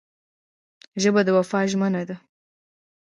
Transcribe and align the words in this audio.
ژبه 1.01 1.21
د 1.23 1.29
وفا 1.37 1.59
ژمنه 1.71 2.01
ده 2.09 2.15